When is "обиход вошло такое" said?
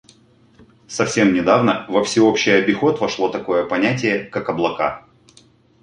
2.57-3.67